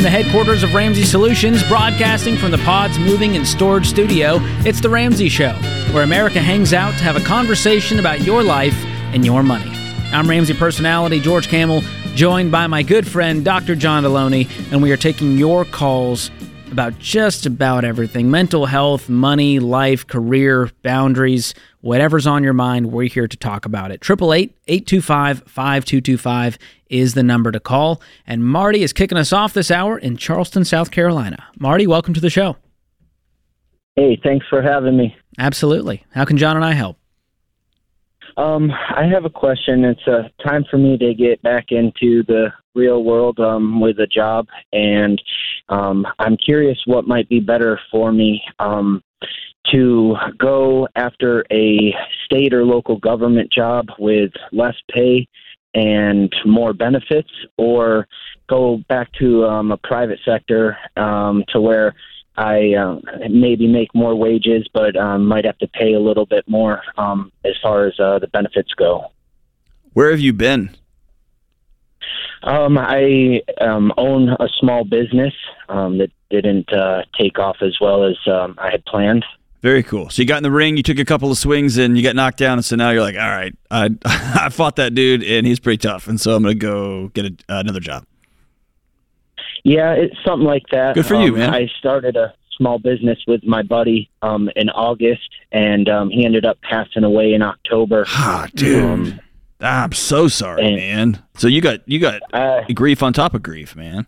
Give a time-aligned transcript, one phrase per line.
[0.00, 4.80] From the headquarters of Ramsey Solutions, broadcasting from the Pods Moving and Storage Studio, it's
[4.80, 5.52] The Ramsey Show,
[5.92, 8.72] where America hangs out to have a conversation about your life
[9.12, 9.70] and your money.
[10.10, 11.82] I'm Ramsey personality George Kamel,
[12.14, 13.76] joined by my good friend Dr.
[13.76, 16.30] John Delony, and we are taking your calls
[16.72, 23.08] about just about everything mental health, money, life, career, boundaries, whatever's on your mind, we're
[23.08, 24.02] here to talk about it.
[24.02, 28.00] 888 825 5225 is the number to call.
[28.26, 31.44] And Marty is kicking us off this hour in Charleston, South Carolina.
[31.58, 32.56] Marty, welcome to the show.
[33.96, 35.16] Hey, thanks for having me.
[35.38, 36.04] Absolutely.
[36.14, 36.96] How can John and I help?
[38.36, 39.84] Um, I have a question.
[39.84, 44.06] It's uh, time for me to get back into the real world um, with a
[44.06, 45.20] job, and
[45.68, 49.02] um, I'm curious what might be better for me um,
[49.72, 55.26] to go after a state or local government job with less pay
[55.74, 58.08] and more benefits, or
[58.48, 61.94] go back to um, a private sector um, to where
[62.36, 66.48] I uh, maybe make more wages, but um, might have to pay a little bit
[66.48, 69.12] more um, as far as uh, the benefits go.
[69.92, 70.70] Where have you been?
[72.42, 75.34] Um, I um, own a small business
[75.68, 79.24] um, that didn't uh, take off as well as um, I had planned.
[79.62, 80.08] Very cool.
[80.08, 82.16] So you got in the ring, you took a couple of swings, and you got
[82.16, 85.46] knocked down, and so now you're like, all right, I I fought that dude, and
[85.46, 88.04] he's pretty tough, and so I'm gonna go get a, another job.
[89.62, 90.94] Yeah, it's something like that.
[90.94, 91.54] Good for you, Um, man.
[91.54, 96.46] I started a small business with my buddy um, in August, and um, he ended
[96.46, 98.04] up passing away in October.
[98.08, 99.20] Ah, dude,
[99.60, 101.22] Um, I'm so sorry, and- man.
[101.36, 104.06] So you got you got uh, grief on top of grief, man.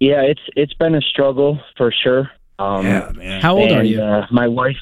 [0.00, 2.30] yeah, it's it's been a struggle for sure.
[2.58, 3.40] Um, yeah, man.
[3.40, 4.02] How old are you?
[4.02, 4.76] Uh, my wife,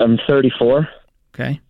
[0.00, 0.88] I'm 34.
[1.34, 1.60] Okay.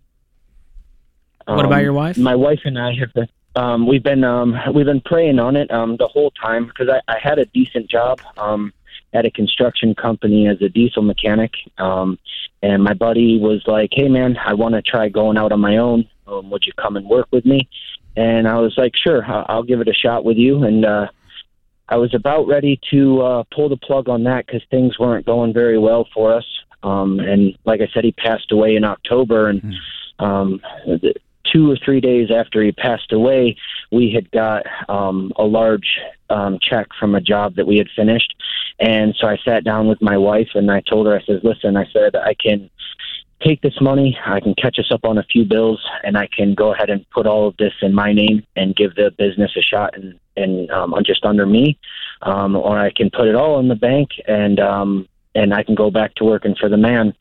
[1.47, 2.17] What about Um, your wife?
[2.19, 3.29] My wife and I have been.
[3.57, 7.01] Um, we've been um, we've been praying on it um, the whole time because I,
[7.13, 8.73] I had a decent job um,
[9.13, 12.19] at a construction company as a diesel mechanic, um,
[12.63, 15.77] and my buddy was like, "Hey man, I want to try going out on my
[15.77, 16.09] own.
[16.27, 17.69] Um, would you come and work with me?"
[18.17, 21.09] And I was like, "Sure, I'll, give it a shot with you." And uh,
[21.89, 25.53] I was about ready to uh, pull the plug on that because things weren't going
[25.53, 26.47] very well for us.
[26.83, 29.75] Um, and like I said, he passed away in October, and
[30.19, 31.15] um, the,
[31.53, 33.57] two or three days after he passed away,
[33.93, 35.99] we had got um, a large
[36.31, 38.35] um, check from a job that we had finished.
[38.81, 41.77] And so I sat down with my wife and I told her, I said, listen,
[41.77, 42.71] I said, I can
[43.45, 46.55] take this money, I can catch us up on a few bills, and I can
[46.55, 49.63] go ahead and put all of this in my name and give the business a
[49.63, 51.79] shot and, and um, just under me.
[52.23, 55.75] Um, or I can put it all in the bank and, um, and I can
[55.75, 57.13] go back to working for the man.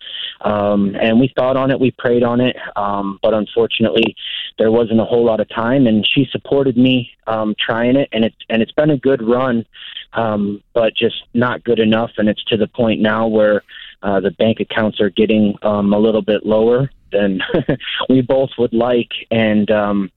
[0.42, 4.16] Um, and we thought on it, we prayed on it, um, but unfortunately,
[4.60, 5.88] there wasn't a whole lot of time.
[5.88, 9.66] And she supported me um, trying it, and it's and it's been a good run,
[10.14, 12.12] um, but just not good enough.
[12.18, 13.64] And it's to the point now where
[14.04, 17.42] uh, the bank accounts are getting um, a little bit lower than
[18.10, 20.12] we both would like, and um,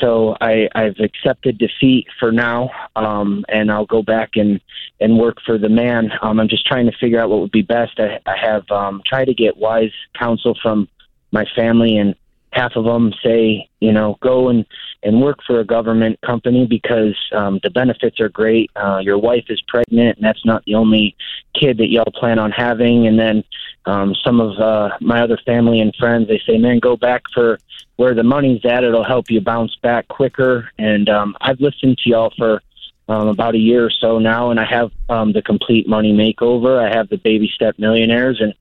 [0.00, 4.60] so I, I've accepted defeat for now, um, and I'll go back and
[5.00, 6.10] and work for the man.
[6.22, 7.98] Um, I'm just trying to figure out what would be best.
[7.98, 10.88] I, I have um, tried to get wise counsel from
[11.32, 12.14] my family, and
[12.52, 14.66] half of them say, you know, go and
[15.02, 18.70] and work for a government company because um, the benefits are great.
[18.76, 21.16] Uh, your wife is pregnant, and that's not the only
[21.58, 23.06] kid that y'all plan on having.
[23.06, 23.42] And then
[23.86, 27.58] um, some of uh, my other family and friends, they say, man, go back for
[27.96, 28.84] where the money's at.
[28.84, 30.70] It'll help you bounce back quicker.
[30.78, 32.60] And um, I've listened to y'all for
[33.08, 36.78] um, about a year or so now, and I have um, the complete money makeover.
[36.78, 38.54] I have the baby step millionaires, and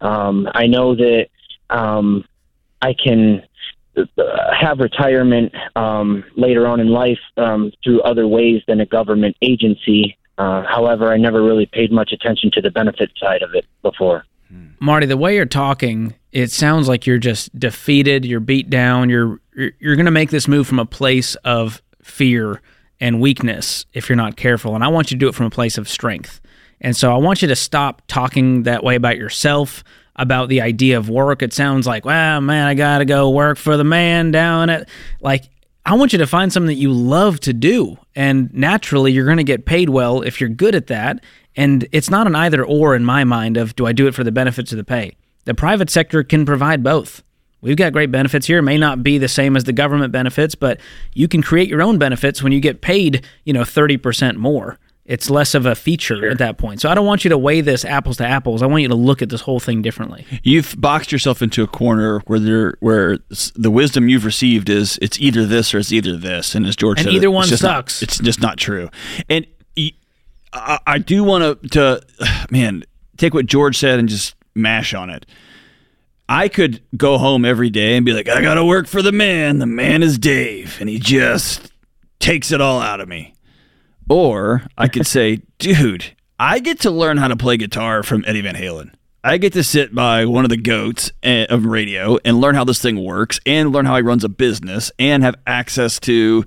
[0.00, 1.28] um, I know that
[1.70, 2.24] um,
[2.86, 3.42] I can
[3.96, 4.04] uh,
[4.54, 10.16] have retirement um, later on in life um, through other ways than a government agency.
[10.38, 14.24] Uh, however, I never really paid much attention to the benefit side of it before.
[14.78, 19.40] Marty, the way you're talking, it sounds like you're just defeated, you're beat down, you're
[19.54, 22.60] you're, you're going to make this move from a place of fear
[23.00, 24.74] and weakness if you're not careful.
[24.74, 26.40] And I want you to do it from a place of strength.
[26.80, 29.82] And so I want you to stop talking that way about yourself,
[30.16, 31.42] about the idea of work.
[31.42, 34.88] It sounds like, well, man, I got to go work for the man down at
[35.20, 35.44] like
[35.84, 37.96] I want you to find something that you love to do.
[38.16, 41.22] And naturally, you're going to get paid well if you're good at that.
[41.54, 44.24] And it's not an either or in my mind of do I do it for
[44.24, 45.16] the benefits of the pay?
[45.44, 47.22] The private sector can provide both.
[47.60, 48.58] We've got great benefits here.
[48.58, 50.80] It may not be the same as the government benefits, but
[51.14, 54.78] you can create your own benefits when you get paid, you know, 30% more.
[55.06, 56.80] It's less of a feature at that point.
[56.80, 58.60] So I don't want you to weigh this apples to apples.
[58.60, 60.26] I want you to look at this whole thing differently.
[60.42, 63.18] You've boxed yourself into a corner where there, where
[63.54, 66.98] the wisdom you've received is it's either this or it's either this, and as George
[66.98, 68.02] And said, either it's one not- sucks.
[68.02, 68.90] it's just not true.
[69.30, 69.46] And
[70.52, 72.82] I do want to to man
[73.16, 75.26] take what George said and just mash on it.
[76.28, 79.12] I could go home every day and be like, I got to work for the
[79.12, 79.58] man.
[79.58, 81.70] The man is Dave, and he just
[82.18, 83.32] takes it all out of me.
[84.08, 88.42] Or I could say, dude, I get to learn how to play guitar from Eddie
[88.42, 88.92] Van Halen.
[89.24, 92.62] I get to sit by one of the goats eh, of radio and learn how
[92.62, 96.44] this thing works and learn how he runs a business and have access to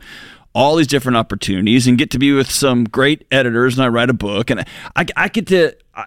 [0.54, 4.10] all these different opportunities and get to be with some great editors and I write
[4.10, 4.62] a book and
[4.96, 6.06] I, I get to I,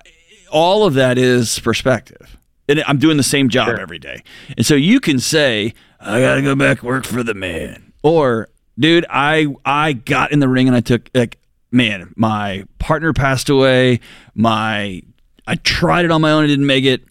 [0.50, 2.38] all of that is perspective
[2.68, 3.80] and I'm doing the same job sure.
[3.80, 4.22] every day
[4.56, 9.04] and so you can say I gotta go back work for the man or dude
[9.08, 11.38] I I got in the ring and I took like
[11.72, 13.98] man my partner passed away
[14.34, 15.02] my
[15.46, 17.02] I tried it on my own and didn't make it.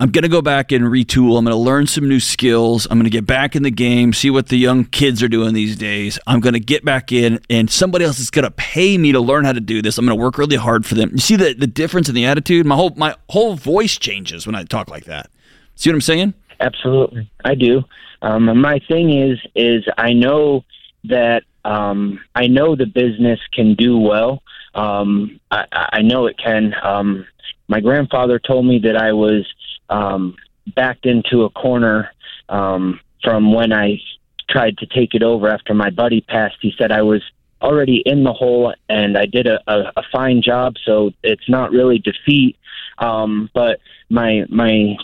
[0.00, 1.36] I'm going to go back and retool.
[1.36, 2.86] I'm going to learn some new skills.
[2.88, 5.54] I'm going to get back in the game, see what the young kids are doing
[5.54, 6.20] these days.
[6.24, 9.18] I'm going to get back in, and somebody else is going to pay me to
[9.18, 9.98] learn how to do this.
[9.98, 11.10] I'm going to work really hard for them.
[11.12, 12.64] You see the, the difference in the attitude?
[12.64, 15.30] My whole my whole voice changes when I talk like that.
[15.74, 16.34] See what I'm saying?
[16.60, 17.82] Absolutely, I do.
[18.22, 20.64] Um, my thing is is I know
[21.04, 24.42] that um, I know the business can do well.
[24.74, 26.74] Um, I, I know it can.
[26.82, 27.26] Um,
[27.68, 29.46] my grandfather told me that I was
[29.90, 30.34] um,
[30.74, 32.10] backed into a corner
[32.48, 34.00] um, from when I
[34.48, 36.56] tried to take it over after my buddy passed.
[36.62, 37.22] He said I was
[37.60, 41.70] already in the hole and I did a, a, a fine job, so it's not
[41.70, 42.56] really defeat.
[42.96, 44.96] Um, but my my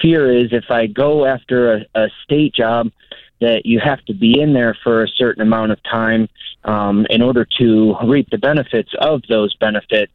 [0.00, 2.90] fear is if I go after a, a state job,
[3.40, 6.28] that you have to be in there for a certain amount of time
[6.64, 10.12] um, in order to reap the benefits of those benefits.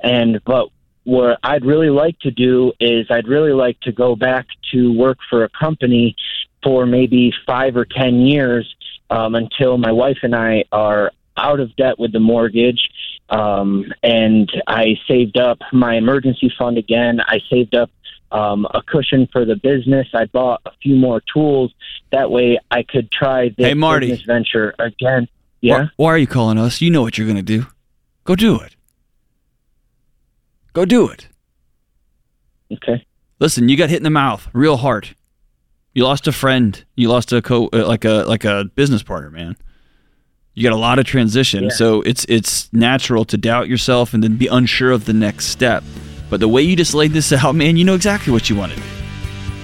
[0.00, 0.68] And but
[1.04, 5.18] what I'd really like to do is I'd really like to go back to work
[5.30, 6.14] for a company
[6.62, 8.74] for maybe five or ten years
[9.10, 12.90] um, until my wife and I are out of debt with the mortgage.
[13.30, 17.20] Um, and I saved up my emergency fund again.
[17.20, 17.90] I saved up
[18.30, 20.06] um, a cushion for the business.
[20.14, 21.72] I bought a few more tools.
[22.12, 24.08] That way I could try this hey, Marty.
[24.08, 25.28] business venture again.
[25.60, 25.78] Yeah.
[25.78, 26.80] Why, why are you calling us?
[26.80, 27.66] You know what you're going to do.
[28.24, 28.76] Go do it.
[30.72, 31.28] Go do it.
[32.72, 33.04] Okay.
[33.40, 35.14] Listen, you got hit in the mouth real hard.
[35.94, 36.84] You lost a friend.
[36.94, 39.56] You lost a co uh, like a like a business partner, man.
[40.54, 41.70] You got a lot of transition, yeah.
[41.70, 45.82] so it's it's natural to doubt yourself and then be unsure of the next step.
[46.30, 48.72] But the way you just laid this out, man, you know exactly what you want
[48.72, 48.84] to do.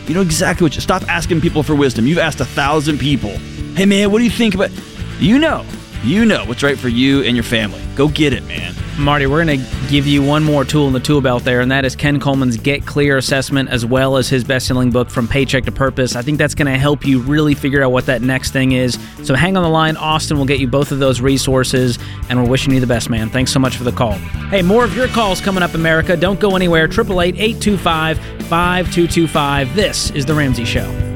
[0.07, 2.07] You know exactly what you stop asking people for wisdom.
[2.07, 3.31] You've asked a thousand people.
[3.75, 4.71] Hey man, what do you think about
[5.19, 5.65] you know.
[6.05, 7.81] You know what's right for you and your family.
[7.97, 8.75] Go get it, man.
[8.99, 11.71] Marty, we're going to give you one more tool in the tool belt there, and
[11.71, 15.27] that is Ken Coleman's Get Clear assessment, as well as his best selling book, From
[15.27, 16.15] Paycheck to Purpose.
[16.15, 18.99] I think that's going to help you really figure out what that next thing is.
[19.23, 19.97] So hang on the line.
[19.97, 21.99] Austin will get you both of those resources,
[22.29, 23.31] and we're wishing you the best, man.
[23.31, 24.13] Thanks so much for the call.
[24.51, 26.19] Hey, more of your calls coming up, America.
[26.19, 26.85] Don't go anywhere.
[26.85, 29.75] 888 825 5225.
[29.75, 31.14] This is The Ramsey Show.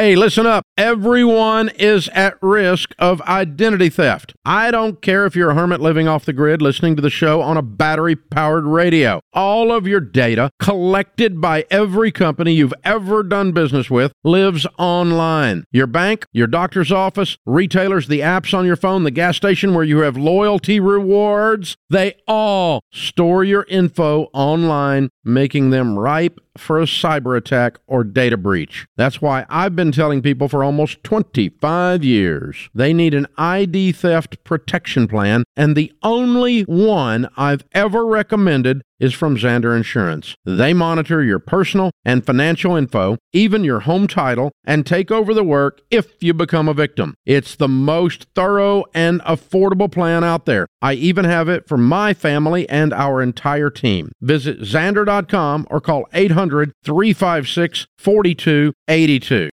[0.00, 0.64] Hey, listen up.
[0.78, 4.32] Everyone is at risk of identity theft.
[4.46, 7.42] I don't care if you're a hermit living off the grid listening to the show
[7.42, 9.20] on a battery powered radio.
[9.34, 15.64] All of your data collected by every company you've ever done business with lives online.
[15.70, 19.84] Your bank, your doctor's office, retailers, the apps on your phone, the gas station where
[19.84, 26.84] you have loyalty rewards, they all store your info online, making them ripe for a
[26.84, 28.86] cyber attack or data breach.
[28.96, 34.42] That's why I've been telling people for almost 25 years they need an ID theft
[34.44, 40.34] protection plan, and the only one I've ever recommended is from Zander Insurance.
[40.44, 45.42] They monitor your personal and financial info, even your home title, and take over the
[45.42, 47.14] work if you become a victim.
[47.24, 50.66] It's the most thorough and affordable plan out there.
[50.82, 54.12] I even have it for my family and our entire team.
[54.20, 59.50] Visit Zander.com or call 800 356 4282.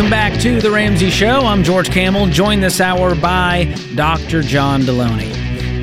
[0.00, 1.40] Welcome back to The Ramsey Show.
[1.40, 4.40] I'm George Kamel, joined this hour by Dr.
[4.40, 5.30] John Delony.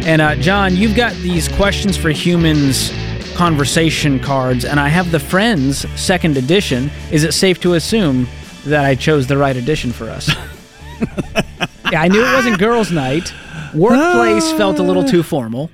[0.05, 2.91] And uh, John, you've got these questions for humans
[3.35, 6.89] conversation cards, and I have the Friends second edition.
[7.11, 8.27] Is it safe to assume
[8.65, 10.27] that I chose the right edition for us?
[11.91, 13.31] yeah, I knew it wasn't girls' night.
[13.75, 15.69] Workplace felt a little too formal.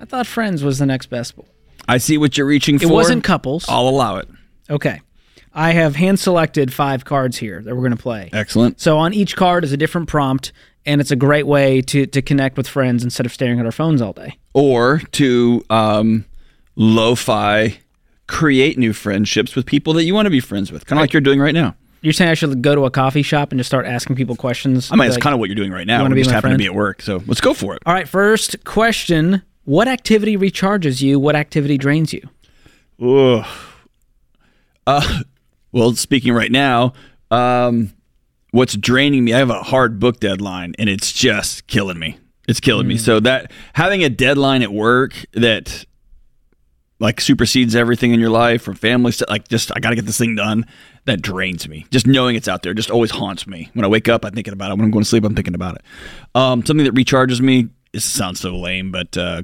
[0.00, 1.34] I thought Friends was the next best.
[1.86, 2.86] I see what you're reaching for.
[2.86, 3.64] It wasn't couples.
[3.68, 4.28] I'll allow it.
[4.68, 5.02] Okay.
[5.52, 8.30] I have hand selected five cards here that we're going to play.
[8.32, 8.80] Excellent.
[8.80, 10.52] So on each card is a different prompt,
[10.86, 13.72] and it's a great way to, to connect with friends instead of staring at our
[13.72, 14.38] phones all day.
[14.54, 16.24] Or to um,
[16.76, 17.78] lo-fi
[18.28, 21.12] create new friendships with people that you want to be friends with, kind of like
[21.12, 21.74] you're doing right now.
[22.02, 24.90] You're saying I should go to a coffee shop and just start asking people questions?
[24.90, 26.00] I mean, it's Like- kind of what you're doing right now.
[26.02, 26.54] wanna We be just happen friend?
[26.58, 27.82] to be at work, so let's go for it.
[27.84, 29.42] All right, first question.
[29.64, 31.18] What activity recharges you?
[31.20, 32.22] What activity drains you?
[33.02, 33.44] Ugh.
[34.86, 35.20] Uh,
[35.72, 36.92] well, speaking right now,
[37.30, 37.92] um,
[38.50, 39.32] what's draining me?
[39.32, 42.18] I have a hard book deadline, and it's just killing me.
[42.48, 42.96] It's killing me.
[42.96, 45.84] So that having a deadline at work that
[46.98, 50.04] like supersedes everything in your life from family stuff, like just I got to get
[50.04, 50.66] this thing done.
[51.06, 51.86] That drains me.
[51.90, 53.70] Just knowing it's out there just always haunts me.
[53.72, 54.74] When I wake up, I'm thinking about it.
[54.74, 55.82] When I'm going to sleep, I'm thinking about it.
[56.34, 57.68] Um, something that recharges me.
[57.92, 59.42] This sounds so lame, but uh,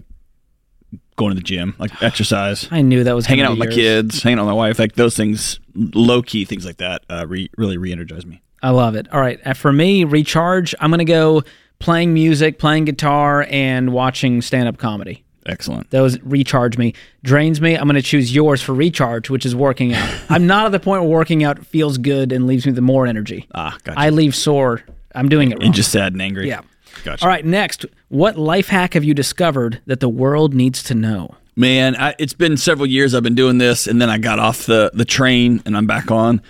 [1.17, 4.23] going to the gym, like exercise I knew that was hanging out with my kids,
[4.23, 7.51] hanging out with my wife, like those things, low key things like that, uh, re-
[7.57, 8.43] really re-energize me.
[8.63, 9.07] I love it.
[9.13, 10.75] All right, uh, for me, recharge.
[10.81, 11.43] I'm gonna go
[11.79, 15.25] playing music, playing guitar, and watching stand-up comedy.
[15.45, 15.91] Excellent.
[15.91, 16.93] Those recharge me.
[17.23, 17.77] Drains me.
[17.77, 20.13] I'm going to choose yours for recharge, which is working out.
[20.29, 23.07] I'm not at the point where working out feels good and leaves me the more
[23.07, 23.47] energy.
[23.55, 23.97] Ah, gotcha.
[23.97, 24.83] I leave sore.
[25.15, 25.67] I'm doing it wrong.
[25.67, 26.49] and just sad and angry.
[26.49, 26.63] yeah.
[27.05, 27.25] Gotcha.
[27.25, 27.45] All right.
[27.45, 31.35] Next, what life hack have you discovered that the world needs to know?
[31.55, 34.67] Man, I, it's been several years I've been doing this, and then I got off
[34.67, 36.43] the the train and I'm back on.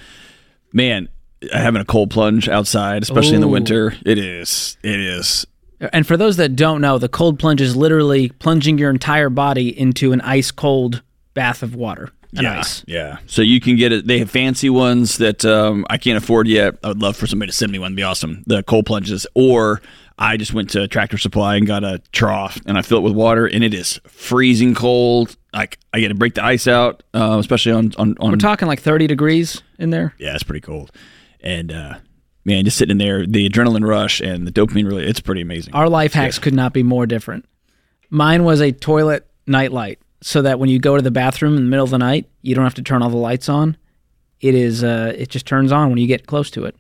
[0.73, 1.09] Man,
[1.53, 4.77] having a cold plunge outside, especially in the winter, it is.
[4.83, 5.47] It is.
[5.93, 9.79] And for those that don't know, the cold plunge is literally plunging your entire body
[9.79, 11.03] into an ice cold
[11.35, 12.11] bath of water
[12.43, 12.85] yeah, ice.
[12.87, 13.19] yeah.
[13.27, 14.07] So you can get it.
[14.07, 16.77] They have fancy ones that um, I can't afford yet.
[16.83, 17.89] I would love for somebody to send me one.
[17.89, 18.43] It'd be awesome.
[18.47, 19.81] The cold plunges, or
[20.19, 23.13] I just went to Tractor Supply and got a trough and I fill it with
[23.13, 25.37] water, and it is freezing cold.
[25.53, 28.67] Like I get to break the ice out, uh, especially on on, on We're talking
[28.69, 30.15] like 30 degrees in there.
[30.19, 30.91] yeah, it's pretty cold.
[31.41, 31.99] And uh,
[32.45, 35.75] man, just sitting in there, the adrenaline rush and the dopamine really, it's pretty amazing.
[35.75, 37.45] Our life hacks could not be more different.
[38.09, 41.65] Mine was a toilet night light, so that when you go to the bathroom in
[41.65, 43.77] the middle of the night, you don't have to turn all the lights on.
[44.41, 46.77] It is, uh, it just turns on when you get close to it,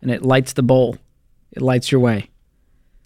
[0.00, 0.96] and it lights the bowl.
[1.52, 2.30] It lights your way.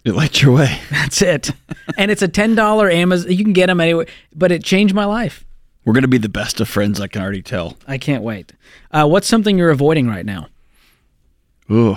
[0.04, 0.80] It lights your way.
[0.90, 1.50] That's it.
[1.96, 3.30] and it's a ten dollar Amazon.
[3.30, 5.44] You can get them anywhere, but it changed my life.
[5.84, 7.00] We're gonna be the best of friends.
[7.00, 7.76] I can already tell.
[7.86, 8.52] I can't wait.
[8.90, 10.48] Uh, what's something you're avoiding right now?
[11.70, 11.96] Ooh.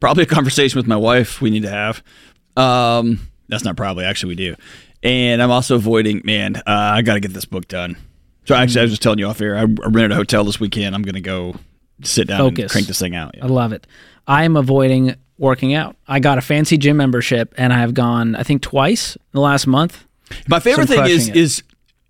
[0.00, 2.02] Probably a conversation with my wife we need to have.
[2.56, 4.04] Um, that's not probably.
[4.04, 4.56] Actually, we do.
[5.02, 6.22] And I'm also avoiding.
[6.24, 7.96] Man, uh, I got to get this book done.
[8.44, 9.56] So actually, I was just telling you off air.
[9.56, 10.94] I, rented a hotel this weekend.
[10.94, 11.56] I'm gonna go
[12.02, 13.34] sit down and crank this thing out.
[13.40, 13.86] I love it.
[14.26, 15.96] I am avoiding working out.
[16.08, 19.66] I got a fancy gym membership, and I've gone, I think, twice in the last
[19.66, 20.04] month.
[20.48, 21.36] My favorite So thing is it.
[21.36, 21.62] is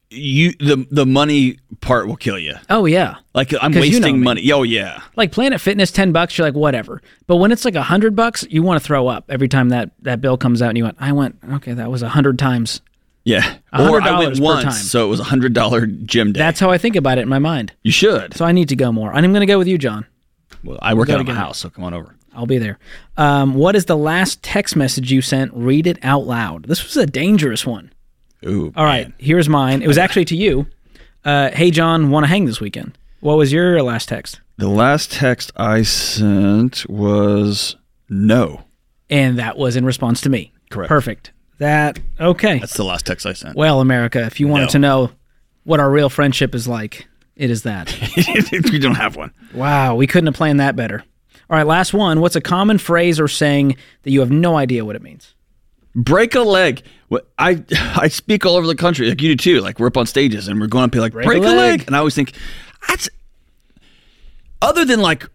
[0.08, 2.54] you the the money part will kill you.
[2.70, 4.52] Oh yeah, Like I'm 'Cause you wasting know money.
[4.52, 5.00] Oh yeah.
[5.16, 6.38] like Planet Fitness, ten bucks.
[6.38, 7.02] You're like, whatever.
[7.26, 9.90] But when it's like a hundred bucks, you want to throw up every time that
[10.02, 12.80] that bill comes out, and you went, I went, okay, that was a hundred times.
[13.24, 13.56] Yeah.
[13.74, 14.72] $100 Or I went per once, time.
[14.74, 16.38] so it was a hundred dollar gym day.
[16.38, 17.72] That's how I think about it in my mind.
[17.82, 18.34] you should.
[18.34, 19.12] So I need to go more.
[19.12, 20.06] And I'm going to go with you, John.
[20.62, 22.14] Well, I work out of my house, so come on over.
[22.36, 22.78] I'll be there.
[23.16, 25.52] Um, what is the last text message you sent?
[25.54, 26.64] Read it out loud.
[26.66, 27.92] This was a dangerous one.
[28.44, 28.72] Ooh.
[28.76, 29.82] All right, here's mine.
[29.82, 30.66] It was actually to you.
[31.24, 32.96] Uh, hey, John, want to hang this weekend?
[33.20, 34.40] What was your last text?
[34.58, 37.76] The last text I sent was
[38.08, 38.62] no.
[39.10, 40.52] And that was in response to me.
[40.70, 40.88] Correct.
[40.88, 41.32] Perfect.
[41.58, 42.58] That okay.
[42.58, 43.56] That's the last text I sent.
[43.56, 44.70] Well, America, if you wanted No.
[44.72, 45.10] to know
[45.64, 47.92] what our real friendship is like, it is that.
[48.70, 49.32] we don't have one.
[49.54, 51.02] wow, we couldn't have planned that better.
[51.48, 52.20] All right, last one.
[52.20, 55.34] What's a common phrase or saying that you have no idea what it means?
[55.94, 56.82] Break a leg.
[57.38, 57.62] I
[57.96, 59.60] I speak all over the country, like you do too.
[59.60, 61.56] Like we're up on stages and we're going up here like break, a a, leg.
[61.56, 61.84] leg.
[61.86, 62.32] and I always think
[62.88, 63.08] that's
[64.60, 65.28] other than like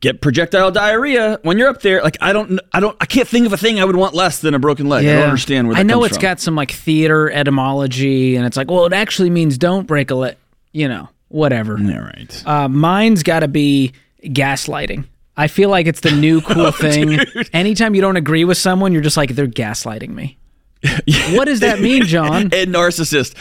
[0.00, 2.02] get projectile diarrhea when you're up there.
[2.02, 4.40] Like I don't I don't I can't think of a thing I would want less
[4.40, 5.06] than a broken leg.
[5.06, 6.22] I don't understand where that I know it's from.
[6.22, 10.14] got some like theater etymology, and it's like, well, it actually means don't break a
[10.14, 10.36] leg.
[10.72, 11.78] You know, whatever.
[11.78, 12.46] Yeah, right.
[12.46, 13.92] Uh, mine's got to be
[14.24, 15.04] gaslighting.
[15.36, 17.20] I feel like it's the new cool thing.
[17.52, 20.38] Anytime you don't agree with someone, you're just like, they're gaslighting me.
[21.36, 22.42] what does that mean, John?
[22.52, 23.34] and narcissist.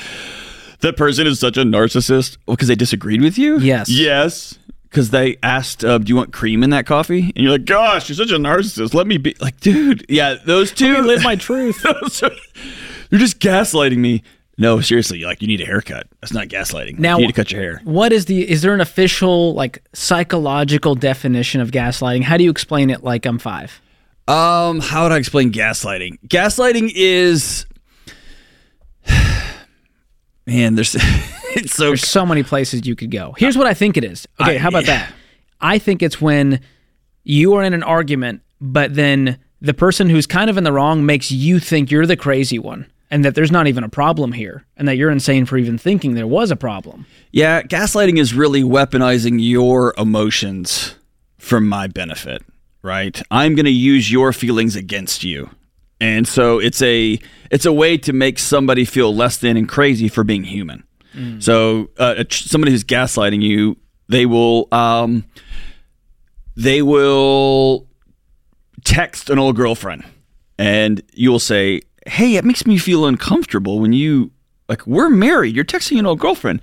[0.81, 2.37] That person is such a narcissist.
[2.45, 3.59] Well, because they disagreed with you?
[3.59, 3.89] Yes.
[3.89, 4.57] Yes.
[4.83, 8.09] Because they asked, uh, "Do you want cream in that coffee?" And you're like, "Gosh,
[8.09, 8.93] you're such a narcissist.
[8.93, 11.81] Let me be." Like, dude, yeah, those two live my truth.
[11.83, 12.21] those
[13.09, 14.21] You're just gaslighting me.
[14.57, 16.07] No, seriously, like you need a haircut.
[16.19, 16.99] That's not gaslighting.
[16.99, 17.81] Now- you need to cut your hair.
[17.83, 22.23] What is the is there an official like psychological definition of gaslighting?
[22.23, 23.81] How do you explain it like I'm 5?
[24.27, 26.19] Um, how would I explain gaslighting?
[26.27, 27.65] Gaslighting is,
[30.45, 30.95] man, there's
[31.55, 33.33] it's so There's so many places you could go.
[33.37, 34.27] Here's what I think it is.
[34.39, 35.11] Okay, I- how about that?
[35.59, 36.59] I think it's when
[37.23, 41.05] you are in an argument, but then the person who's kind of in the wrong
[41.05, 44.65] makes you think you're the crazy one and that there's not even a problem here
[44.77, 47.05] and that you're insane for even thinking there was a problem.
[47.31, 50.95] Yeah, gaslighting is really weaponizing your emotions
[51.37, 52.41] for my benefit,
[52.81, 53.21] right?
[53.29, 55.49] I'm going to use your feelings against you.
[55.99, 57.19] And so it's a
[57.51, 60.83] it's a way to make somebody feel less than and crazy for being human.
[61.39, 63.75] So uh, somebody who's gaslighting you,
[64.07, 65.25] they will um,
[66.55, 67.87] they will
[68.85, 70.05] text an old girlfriend
[70.57, 74.31] and you'll say, "Hey, it makes me feel uncomfortable when you
[74.69, 75.55] like we're married.
[75.55, 76.61] You're texting an old girlfriend."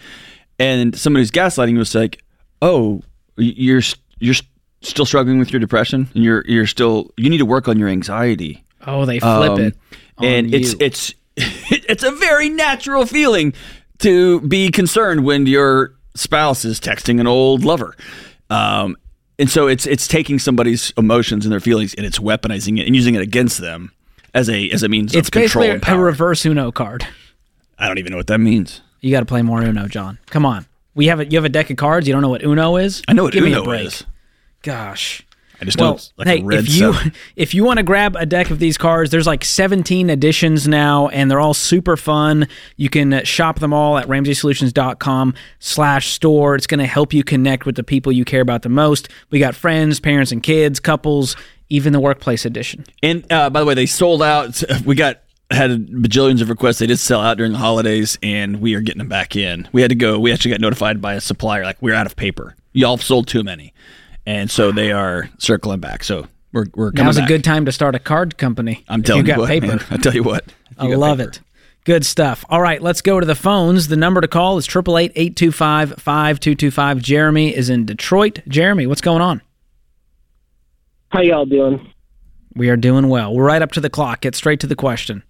[0.58, 2.22] And somebody who's gaslighting was like,
[2.62, 3.02] "Oh,
[3.36, 3.82] you're
[4.18, 4.34] you're
[4.82, 7.88] still struggling with your depression, and you're you're still you need to work on your
[7.88, 9.76] anxiety." Oh, they flip Um, it.
[10.20, 13.52] and it's it's it's a very natural feeling
[13.98, 17.94] to be concerned when your spouse is texting an old lover.
[18.50, 18.96] Um,
[19.38, 22.96] and so it's it's taking somebody's emotions and their feelings and it's weaponizing it and
[22.96, 23.92] using it against them
[24.34, 27.06] as a as a means it's of control basically and a reverse Uno card.
[27.78, 28.80] I don't even know what that means.
[29.00, 30.18] You got to play more Uno, John.
[30.26, 30.66] Come on.
[30.94, 32.08] We have a, you have a deck of cards.
[32.08, 33.02] You don't know what Uno is?
[33.06, 33.86] I know what Give me a Uno break.
[33.86, 34.04] is.
[34.62, 35.22] Gosh.
[35.60, 37.12] I just know Well, it's like hey, a red if you seven.
[37.36, 41.08] if you want to grab a deck of these cards, there's like 17 editions now,
[41.08, 42.46] and they're all super fun.
[42.76, 46.54] You can shop them all at RamseySolutions.com/store.
[46.54, 49.08] It's going to help you connect with the people you care about the most.
[49.30, 51.36] We got friends, parents, and kids, couples,
[51.70, 52.84] even the workplace edition.
[53.02, 54.62] And uh, by the way, they sold out.
[54.84, 56.78] We got had bajillions of requests.
[56.78, 59.68] They did sell out during the holidays, and we are getting them back in.
[59.72, 60.18] We had to go.
[60.18, 62.56] We actually got notified by a supplier like we're out of paper.
[62.72, 63.72] Y'all sold too many,
[64.26, 66.04] and so they are circling back.
[66.04, 68.84] So we're we're coming Now's a good time to start a card company.
[68.88, 69.66] I'm telling you you, got what, paper.
[69.66, 69.84] man.
[69.90, 70.44] I tell you what.
[70.70, 71.30] If I you love paper.
[71.30, 71.40] it.
[71.84, 72.44] Good stuff.
[72.50, 73.88] All right, let's go to the phones.
[73.88, 77.00] The number to call is 888-825-5225.
[77.00, 78.40] Jeremy is in Detroit.
[78.46, 79.40] Jeremy, what's going on?
[81.10, 81.92] How y'all doing?
[82.54, 83.34] We are doing well.
[83.34, 84.20] We're right up to the clock.
[84.22, 85.22] Get straight to the question.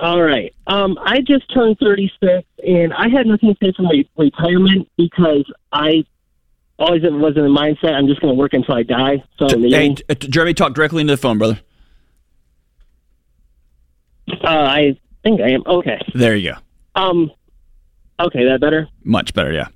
[0.00, 0.54] All right.
[0.66, 5.50] Um, I just turned 36, and I had nothing to say for my retirement because
[5.72, 6.04] I
[6.78, 9.22] always was in the mindset I'm just going to work until I die.
[9.38, 11.58] So Hey, t- t- Jeremy, talk directly into the phone, brother.
[14.30, 15.98] uh, I think I am okay.
[16.14, 16.58] There you go.
[17.00, 17.32] Um,
[18.20, 18.88] okay, that better.
[19.04, 19.52] Much better.
[19.52, 19.68] Yeah.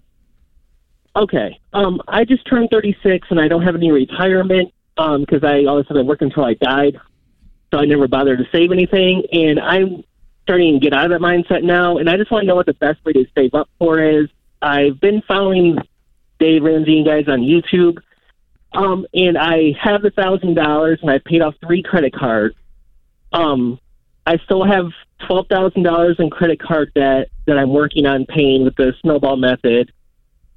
[1.16, 1.58] Okay.
[1.72, 5.96] Um, I just turned 36, and I don't have any retirement because I always said
[5.96, 7.00] I worked until I died.
[7.72, 10.04] So I never bothered to save anything, and I'm
[10.42, 11.96] starting to get out of that mindset now.
[11.98, 14.28] And I just want to know what the best way to save up for is.
[14.60, 15.78] I've been following
[16.38, 17.98] Dave Ramsey and guys on YouTube,
[18.74, 22.54] um, and I have a thousand dollars, and I paid off three credit cards.
[23.32, 23.80] Um,
[24.26, 24.90] I still have
[25.26, 29.36] twelve thousand dollars in credit card debt that I'm working on paying with the snowball
[29.36, 29.92] method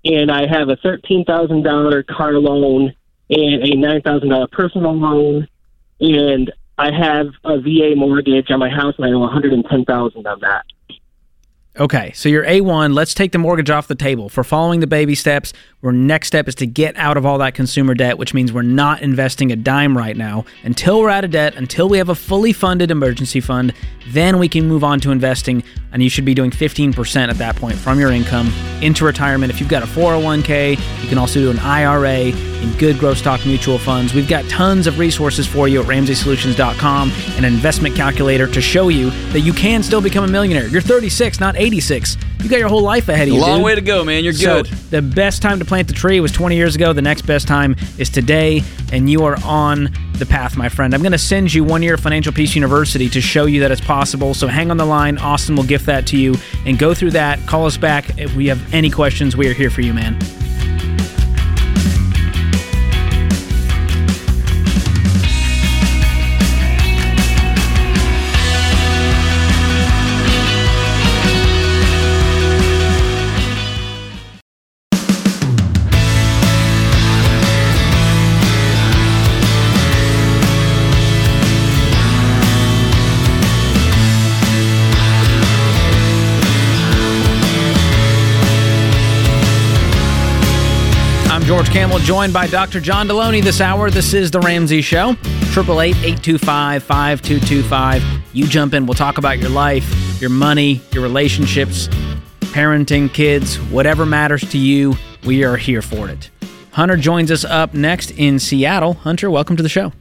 [0.06, 2.94] and I have a thirteen thousand dollar car loan
[3.30, 5.48] and a nine thousand dollar personal loan,
[6.00, 9.66] and I have a VA mortgage on my house, and I owe one hundred and
[9.66, 10.66] ten thousand on that.
[11.78, 12.94] Okay, so you're A1.
[12.94, 14.30] Let's take the mortgage off the table.
[14.30, 15.52] For following the baby steps,
[15.84, 18.62] our next step is to get out of all that consumer debt, which means we're
[18.62, 22.16] not investing a dime right now until we're out of debt, until we have a
[22.16, 23.74] fully funded emergency fund.
[24.08, 27.56] Then we can move on to investing, and you should be doing 15% at that
[27.58, 29.52] point from your income into retirement.
[29.52, 30.72] If you've got a 401k,
[31.04, 32.32] you can also do an IRA
[32.66, 34.14] in good growth stock mutual funds.
[34.14, 38.90] We've got tons of resources for you at RamseySolutions.com and an investment calculator to show
[38.90, 40.68] you that you can still become a millionaire.
[40.68, 42.18] You're 36, not 86.
[42.44, 43.42] You got your whole life ahead of A you.
[43.42, 43.66] long dude.
[43.66, 44.24] way to go, man.
[44.24, 44.72] You're So good.
[44.92, 46.94] the best time to plant the tree was 20 years ago.
[46.94, 48.62] The next best time is today,
[48.94, 50.94] and you are on the path, my friend.
[50.94, 53.72] I'm going to send you one year of Financial Peace University to show you that
[53.72, 54.34] it's possible.
[54.36, 55.18] So hang on the line.
[55.18, 56.36] Austin will gift that to you,
[56.68, 57.40] and go through that.
[57.48, 59.36] Call us back if we have any questions.
[59.36, 60.18] We are here for you, man.
[91.56, 92.82] George Kamel, joined by Dr.
[92.82, 93.90] John Delony this hour.
[93.90, 95.12] This is The Ramsey Show.
[95.12, 98.04] 888 825 5225.
[98.34, 101.88] You jump in, we'll talk about your life, your money, your relationships,
[102.52, 104.96] parenting, kids, whatever matters to you.
[105.26, 106.30] We are here for it.
[106.74, 108.96] Hunter joins us up next in Seattle.
[108.96, 109.94] Hunter, welcome to the show.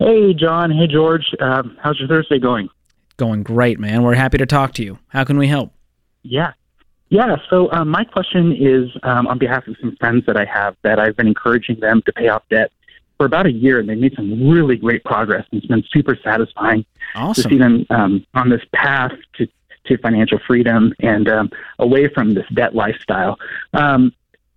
[0.00, 0.72] Hey, John.
[0.72, 1.36] Hey, George.
[1.38, 2.68] Um, how's your Thursday going?
[3.16, 4.02] Going great, man.
[4.02, 4.98] We're happy to talk to you.
[5.06, 5.72] How can we help?
[6.24, 6.54] Yeah.
[7.08, 7.36] Yeah.
[7.50, 10.98] So, um, my question is um, on behalf of some friends that I have that
[10.98, 12.72] I've been encouraging them to pay off debt
[13.16, 15.46] for about a year, and they made some really great progress.
[15.50, 17.42] And it's been super satisfying Awesome.
[17.42, 19.46] to see them um, on this path to,
[19.86, 23.38] to financial freedom and um, away from this debt lifestyle.
[23.72, 24.12] Um,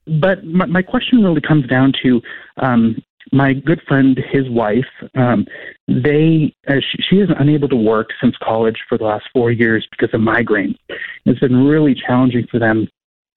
[0.07, 2.21] but my, my question really comes down to
[2.57, 4.85] um, my good friend, his wife.
[5.15, 5.45] Um,
[5.87, 9.87] they uh, she, she is unable to work since college for the last four years
[9.91, 10.77] because of migraines.
[11.25, 12.87] It's been really challenging for them.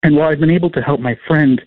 [0.02, 1.62] And while I've been able to help my friend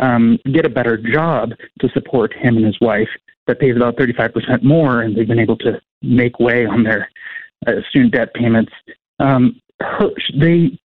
[0.00, 3.08] um, get a better job to support him and his wife
[3.46, 7.08] that pays about 35% more, and they've been able to make way on their
[7.66, 8.72] uh, student debt payments,
[9.20, 10.78] um, her, they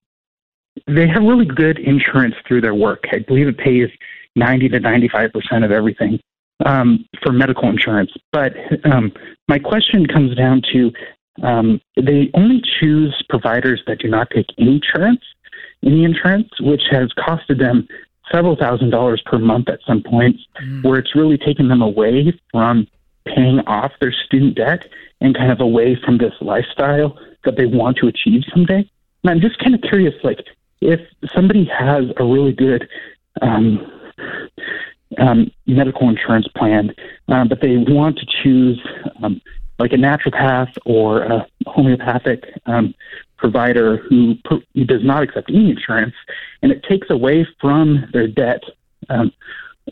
[0.88, 3.04] they have really good insurance through their work.
[3.12, 3.90] I believe it pays
[4.36, 6.20] 90 to 95 percent of everything
[6.66, 8.12] um, for medical insurance.
[8.32, 9.12] But um,
[9.48, 10.92] my question comes down to
[11.44, 15.22] um, they only choose providers that do not take any insurance,
[15.86, 17.88] any insurance, which has costed them
[18.32, 20.40] several thousand dollars per month at some points,
[20.84, 22.88] where it's really taken them away from
[23.26, 24.86] paying off their student debt
[25.22, 28.90] and kind of away from this lifestyle that they want to achieve someday.
[29.24, 30.40] And I'm just kind of curious, like,
[30.82, 31.00] if
[31.34, 32.88] somebody has a really good
[33.42, 33.92] um,
[35.18, 36.94] um, medical insurance plan,
[37.28, 38.80] um, but they want to choose
[39.24, 39.42] um,
[39.80, 42.94] like a naturopath or a homeopathic um,
[43.38, 46.14] provider who, pro- who does not accept any insurance,
[46.62, 48.62] and it takes away from their debt,
[49.10, 49.32] um,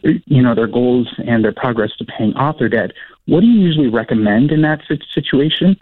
[0.04, 2.92] you know, their goals and their progress to paying off their debt.
[3.26, 4.82] What do you usually recommend in that
[5.14, 5.78] situation?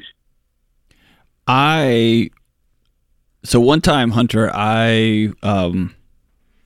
[1.48, 2.30] I
[3.44, 5.96] so one time, Hunter, I um,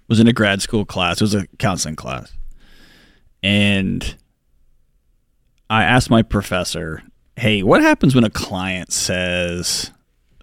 [0.07, 1.17] was in a grad school class.
[1.17, 2.33] It was a counseling class,
[3.43, 4.15] and
[5.69, 7.03] I asked my professor,
[7.35, 9.91] "Hey, what happens when a client says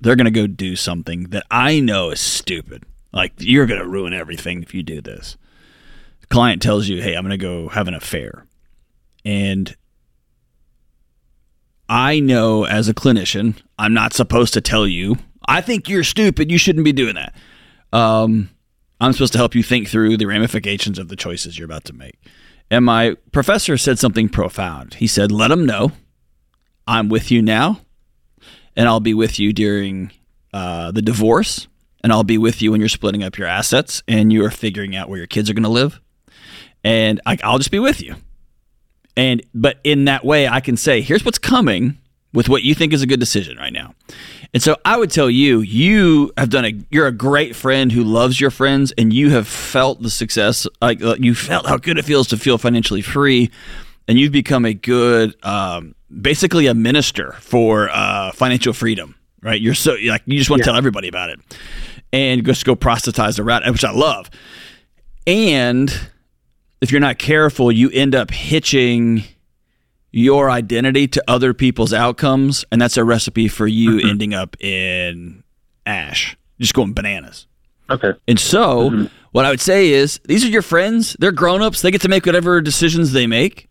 [0.00, 2.85] they're going to go do something that I know is stupid?
[3.12, 5.37] Like you're going to ruin everything if you do this."
[6.20, 8.46] The client tells you, "Hey, I'm going to go have an affair,"
[9.24, 9.74] and
[11.88, 16.50] I know as a clinician, I'm not supposed to tell you, I think you're stupid.
[16.50, 17.35] You shouldn't be doing that.
[17.92, 18.50] Um,
[19.00, 21.92] I'm supposed to help you think through the ramifications of the choices you're about to
[21.92, 22.18] make.
[22.70, 24.94] And my professor said something profound.
[24.94, 25.92] He said, Let them know
[26.87, 27.81] I'm with you now,
[28.76, 30.12] and I'll be with you during
[30.52, 31.68] uh, the divorce,
[32.02, 34.94] and I'll be with you when you're splitting up your assets and you are figuring
[34.94, 36.00] out where your kids are going to live.
[36.85, 38.14] And I, I'll just be with you.
[39.16, 41.98] And but in that way, I can say, here's what's coming
[42.33, 43.94] with what you think is a good decision right now.
[44.54, 48.02] And so I would tell you, you have done a you're a great friend who
[48.04, 51.98] loves your friends and you have felt the success like uh, you felt how good
[51.98, 53.50] it feels to feel financially free
[54.09, 59.61] and you've become a good um, basically a minister for uh, financial freedom, right?
[59.61, 60.72] You're so like you just want to Yeah.
[60.72, 61.40] tell everybody about it.
[62.12, 64.30] And just go proselytize around, which I love.
[65.26, 65.92] And
[66.80, 69.24] if you're not careful, you end up hitching
[70.12, 74.08] your identity to other people's outcomes, and that's a recipe for you mm-hmm.
[74.08, 75.42] ending up in
[75.84, 77.46] ash, just going bananas.
[77.90, 78.12] Okay.
[78.26, 79.06] And so, mm-hmm.
[79.32, 81.16] what I would say is, these are your friends.
[81.18, 81.82] They're grown-ups.
[81.82, 83.68] They get to make whatever decisions they make.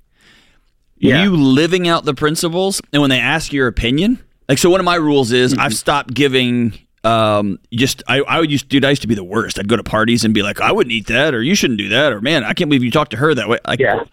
[0.97, 1.23] Yeah.
[1.23, 4.85] You living out the principles, and when they ask your opinion, like so, one of
[4.85, 5.61] my rules is mm-hmm.
[5.61, 6.79] I've stopped giving.
[7.03, 8.85] Um, just I, I would used, dude.
[8.85, 9.59] I used to be the worst.
[9.59, 11.89] I'd go to parties and be like, I wouldn't eat that, or you shouldn't do
[11.89, 13.59] that, or man, I can't believe you talked to her that way.
[13.67, 14.03] Like, Yeah.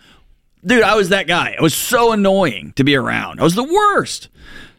[0.64, 1.57] Dude, I was that guy.
[1.59, 3.40] I was so annoying to be around.
[3.40, 4.29] I was the worst.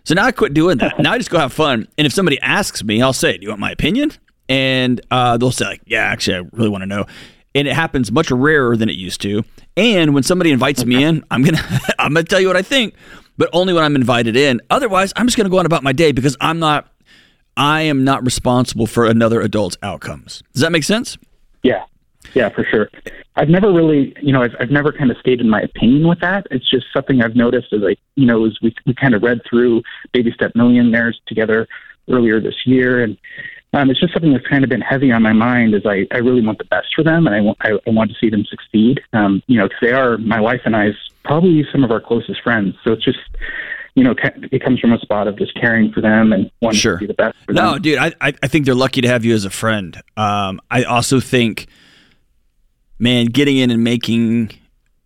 [0.04, 1.00] So now I quit doing that.
[1.00, 1.88] now I just go have fun.
[1.98, 4.12] And if somebody asks me, I'll say, "Do you want my opinion?"
[4.50, 7.06] And uh, they'll say, like, "Yeah, actually, I really want to know."
[7.56, 9.44] And it happens much rarer than it used to.
[9.78, 11.62] And when somebody invites me in, I'm gonna
[12.00, 12.96] I'm gonna tell you what I think,
[13.38, 14.62] but only when I'm invited in.
[14.70, 16.92] Otherwise, I'm just gonna go on about my day because I'm not
[17.56, 20.44] I am not responsible for another adult's outcomes.
[20.54, 21.18] Does that make sense?
[21.62, 21.86] Yeah,
[22.34, 22.90] yeah, for sure.
[23.36, 26.46] I've never really, you know, I've, I've never kind of stated my opinion with that.
[26.52, 29.42] It's just something I've noticed as I, you know, as we, we kind of read
[29.50, 31.68] through Baby Step Millionaires together
[32.10, 33.04] earlier this year.
[33.04, 33.18] And
[33.74, 36.18] um, it's just something that's kind of been heavy on my mind as I, I
[36.18, 38.46] really want the best for them and I want, I, I want to see them
[38.46, 39.02] succeed.
[39.14, 40.94] Um, you know, because they are, my wife and I's
[41.24, 42.76] probably some of our closest friends.
[42.84, 43.20] So it's just,
[43.96, 44.14] you know,
[44.52, 46.98] it comes from a spot of just caring for them and wanting Sure.
[46.98, 47.64] to be the best for them.
[47.64, 47.82] No, them.
[47.82, 50.02] dude, I, I I think they're lucky to have you as a friend.
[50.18, 51.68] Um, I also think,
[53.04, 54.52] man, getting in and making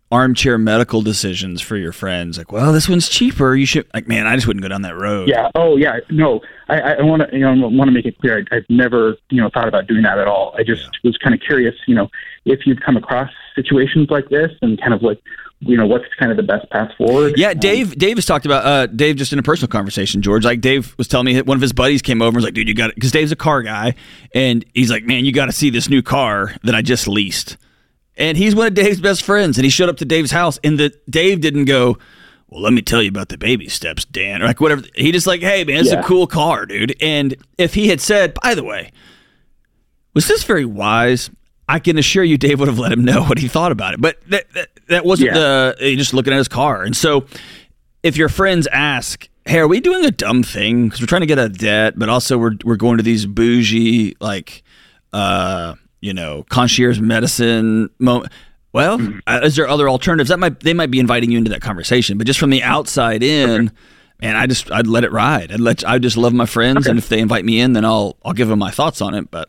[0.10, 2.38] armchair medical decisions for your friends.
[2.38, 3.54] Like, well, this one's cheaper.
[3.56, 5.28] You should like, man, I just wouldn't go down that road.
[5.28, 5.50] Yeah.
[5.54, 5.98] Oh, yeah.
[6.10, 8.46] No, I, I want to, you know, want to make it clear.
[8.50, 10.56] I, I've never, you know, thought about doing that at all.
[10.58, 10.90] I just Yeah.
[11.04, 12.10] was kind of curious, you know,
[12.46, 15.20] if you've come across situations like this and kind of like,
[15.60, 17.34] you know, what's kind of the best path forward.
[17.36, 17.98] Yeah, Um, Dave.
[17.98, 20.22] Dave has talked about uh, Dave just in a personal conversation.
[20.22, 22.46] George, like Dave was telling me that one of his buddies came over and was
[22.46, 23.96] like, "Dude, you got it," because Dave's a car guy,
[24.36, 27.58] and he's like, "Man, you got to see this new car that I just leased."
[28.18, 30.80] And he's one of Dave's best friends, and he showed up to Dave's house, and
[30.80, 31.98] the Dave didn't go.
[32.50, 34.84] Well, let me tell you about the baby steps, Dan, or like whatever.
[34.96, 36.00] He just like, hey man, it's Yeah.
[36.00, 36.96] a cool car, dude.
[37.02, 38.92] And if he had said, by the way,
[40.14, 41.30] was this very wise?
[41.70, 44.02] I can assure you, Dave would have let him know what he thought about it.
[44.02, 45.74] But that that, that wasn't Yeah.
[45.80, 46.84] the just looking at his car.
[46.84, 47.26] And so,
[48.04, 50.86] if your friends ask, "Hey, are we doing a dumb thing?
[50.86, 53.26] Because we're trying to get out of debt, but also we're we're going to these
[53.26, 54.64] bougie like,
[55.12, 58.26] uh, you know, concierge medicine." Mo-
[58.74, 60.30] well, uh, is there other alternatives?
[60.30, 63.24] That might they might be inviting you into that conversation, but just from the outside
[63.24, 63.72] in.
[64.20, 65.52] Man, I just I'd let it ride.
[65.52, 68.18] I'd let I just love my friends, and if they invite me in, then I'll
[68.26, 69.30] I'll give them my thoughts on it.
[69.30, 69.48] But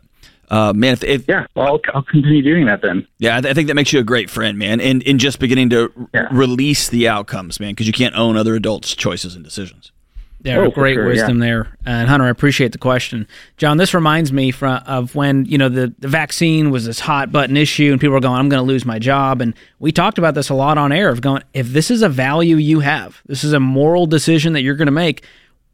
[0.51, 1.47] uh, man, if, if Yeah.
[1.55, 3.07] Well, I'll, I'll continue doing that then.
[3.19, 5.39] yeah, I, th- I think that makes you a great friend, man, and in just
[5.39, 6.29] beginning to r- Yeah.
[6.33, 9.91] release the outcomes, man, because you can't own other adults' choices and decisions.
[10.40, 12.27] There, Oh, great sure, wisdom there, and Hunter.
[12.27, 13.77] I appreciate the question, John.
[13.77, 17.57] This reminds me from, of when you know the, the vaccine was this hot button
[17.57, 20.35] issue, and people were going, "I'm going to lose my job." And we talked about
[20.35, 23.42] this a lot on air of going, if this is a value you have, this
[23.42, 25.24] is a moral decision that you're going to make,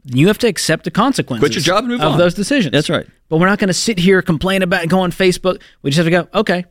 [0.07, 1.41] you have to accept the consequences.
[1.41, 2.19] Quit your job and move of on.
[2.19, 2.73] those decisions.
[2.73, 3.07] That's right.
[3.29, 5.61] But we're not going to sit here complain about it, go on Facebook.
[5.83, 6.65] We just have to go, okay,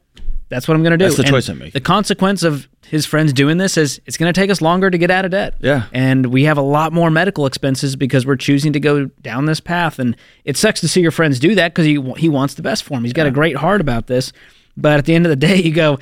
[0.49, 1.05] that's what I'm going to do.
[1.05, 1.73] That's the And choice I'm making.
[1.73, 4.97] The consequence of his friends doing this is it's going to take us longer to
[4.99, 5.55] get out of debt.
[5.59, 5.87] Yeah.
[5.91, 9.59] And we have a lot more medical expenses because we're choosing to go down this
[9.59, 9.97] path.
[9.97, 12.83] And it sucks to see your friends do that because he, he wants the best
[12.83, 13.03] for him.
[13.03, 14.31] He's got a great heart about this.
[14.77, 15.97] But at the end of the day, you go,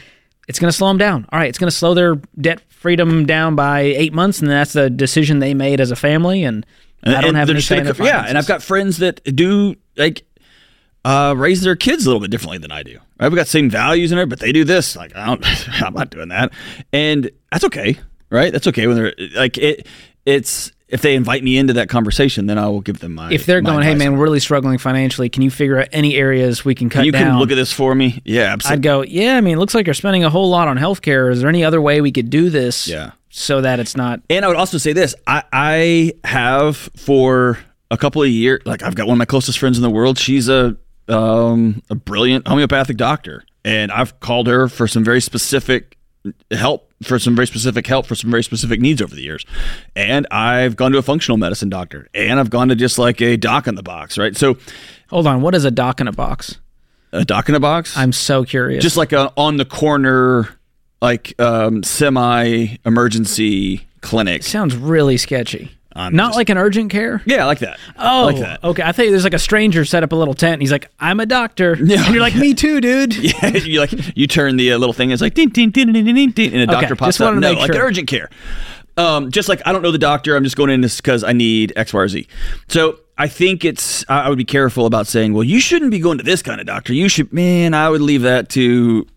[0.49, 1.25] it's going to slow them down.
[1.31, 4.41] All right, it's going to slow their debt freedom down by eight months.
[4.41, 6.43] And that's the decision they made as a family.
[6.43, 6.65] And,
[7.03, 9.23] I don't And have any gonna in co- their yeah, and I've got friends that
[9.23, 10.23] do like
[11.03, 12.99] uh, raise their kids a little bit differently than I do.
[13.19, 13.29] Right?
[13.29, 14.95] We've got same values in it, but they do this.
[14.95, 15.43] Like I don't,
[15.81, 16.51] I'm not doing that,
[16.93, 18.51] and that's okay, right?
[18.51, 19.87] That's okay when they're like it.
[20.25, 23.31] It's if they invite me into that conversation, then I will give them my.
[23.31, 25.29] if they're my going, hey man, we're really struggling financially.
[25.29, 27.23] Can you figure out any areas we can cut you down?
[27.23, 28.21] can look at this for me.
[28.25, 28.75] Yeah, absolutely.
[28.75, 29.37] I'd go, yeah.
[29.37, 31.31] I mean, it looks like you're spending a whole lot on healthcare.
[31.31, 32.87] Is there any other way we could do this?
[32.87, 33.11] Yeah.
[33.29, 34.19] So that it's not.
[34.29, 37.57] And I would also say this: I, I have for
[37.89, 40.19] a couple of years, like I've got one of my closest friends in the world.
[40.19, 40.75] She's a
[41.07, 45.97] um, a brilliant homeopathic doctor, and I've called her for some very specific
[46.51, 49.43] help for some very specific help for some very specific needs over the years.
[49.95, 53.37] And I've gone to a functional medicine doctor, and I've gone to just like a
[53.37, 54.35] doc in the box, right?
[54.35, 54.57] So
[55.09, 55.41] Hold on.
[55.41, 56.57] What is a doc in a box?
[57.11, 58.81] a doc in a box, I'm so curious.
[58.81, 60.49] just like a on the corner,
[61.01, 64.43] like um, semi emergency clinic.
[64.43, 65.71] sounds really sketchy.
[65.95, 67.21] I'm not just- like an urgent care.
[67.25, 67.79] Yeah, I like that.
[67.97, 68.63] Oh, I like that.
[68.63, 68.83] okay.
[68.83, 70.53] I think there's like a stranger set up a little tent.
[70.53, 72.03] And he's like, "I'm a doctor," Yeah.
[72.05, 75.11] and you're like, "Me too, dude." Yeah, you like you turn the uh, little thing.
[75.11, 77.25] It's like ding ding ding ding ding ding, ding and a doctor pops just up.
[77.27, 77.83] wanted to No, make like sure.
[77.85, 78.29] urgent care.
[78.97, 80.35] Um, just like I don't know the doctor.
[80.35, 82.27] I'm just going in this because I need X, Y, or Z.
[82.67, 85.99] So I think it's I I would be careful about saying, well, you shouldn't be
[85.99, 86.93] going to this kind of doctor.
[86.93, 87.73] You should, man.
[87.73, 89.07] I would leave that to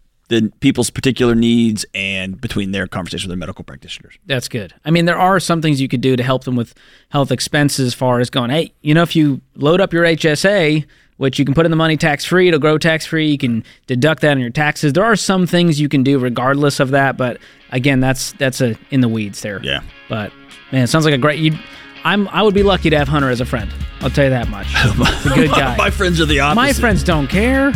[0.40, 4.18] the people's particular needs and between their conversation with their medical practitioners.
[4.26, 4.74] That's good.
[4.84, 6.74] I mean, there are some things you could do to help them with
[7.10, 10.84] health expenses as far as going, hey, you know, if you load up your HSA,
[11.16, 13.64] which you can put in the money tax free, it'll grow tax free, you can
[13.86, 14.92] deduct that on your taxes.
[14.92, 17.38] There are some things you can do regardless of that, but
[17.70, 19.60] again, that's that's a in the weeds there.
[19.62, 19.82] Yeah.
[20.08, 20.32] But
[20.72, 21.56] man, it sounds like a great you
[22.04, 23.72] I'm I would be lucky to have Hunter as a friend.
[24.00, 24.66] I'll tell you that much.
[25.22, 25.76] He's a good guy.
[25.76, 26.56] My friends are the opposite.
[26.56, 27.72] My friends don't care.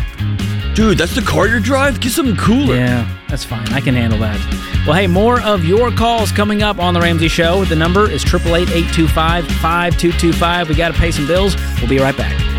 [0.78, 2.00] Dude, that's the car you drive.
[2.00, 2.76] Get something cooler.
[2.76, 3.66] Yeah, that's fine.
[3.72, 4.38] I can handle that.
[4.86, 7.64] Well, hey, more of your calls coming up on The Ramsey Show.
[7.64, 10.68] The number is 888 825 5225.
[10.68, 11.56] We got to pay some bills.
[11.80, 12.57] We'll be right back.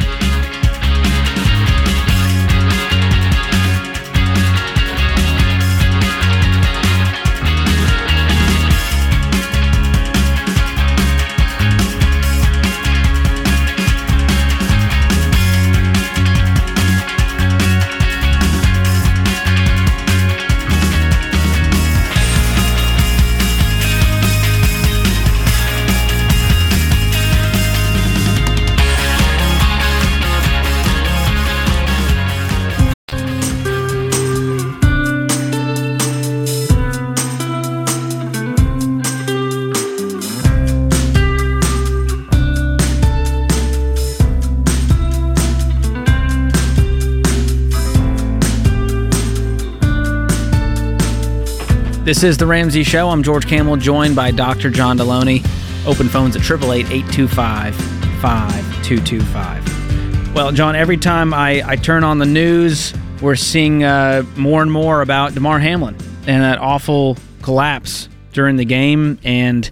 [52.20, 53.12] This is The Ramsey Show.
[53.12, 54.70] I'm George Kamel, joined by Dr.
[54.70, 55.40] John Delony.
[55.88, 57.74] Open phones at 888 825
[58.22, 60.36] 5225.
[60.36, 64.70] Well, John, every time I, I turn on the news, we're seeing uh, more and
[64.70, 65.96] more about Damar Hamlin
[66.28, 69.18] and that awful collapse during the game.
[69.24, 69.72] And